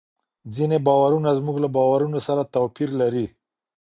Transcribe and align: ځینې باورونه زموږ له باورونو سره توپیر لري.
ځینې 0.55 0.77
باورونه 0.87 1.29
زموږ 1.39 1.57
له 1.63 1.69
باورونو 1.75 2.19
سره 2.27 2.49
توپیر 2.53 2.89
لري. 3.01 3.25